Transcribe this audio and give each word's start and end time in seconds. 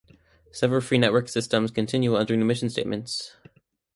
Several 0.51 0.81
free-net 0.81 1.11
systems 1.29 1.69
continue 1.69 2.15
under 2.15 2.35
new 2.35 2.43
mission 2.43 2.71
statements. 2.71 3.35